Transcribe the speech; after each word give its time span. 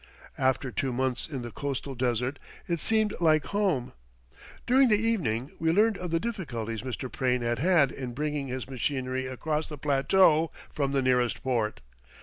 After 0.39 0.71
two 0.71 0.91
months 0.91 1.27
in 1.29 1.43
the 1.43 1.51
coastal 1.51 1.93
desert 1.93 2.39
it 2.67 2.79
seemed 2.79 3.13
like 3.21 3.45
home. 3.45 3.93
During 4.65 4.89
the 4.89 4.97
evening 4.97 5.51
we 5.59 5.71
learned 5.71 5.95
of 5.99 6.09
the 6.09 6.19
difficulties 6.19 6.81
Mr. 6.81 7.07
Prain 7.07 7.43
had 7.43 7.59
had 7.59 7.91
in 7.91 8.13
bringing 8.15 8.47
his 8.47 8.67
machinery 8.67 9.27
across 9.27 9.67
the 9.69 9.77
plateau 9.77 10.49
from 10.73 10.91
the 10.93 11.03
nearest 11.03 11.43
port. 11.43 11.81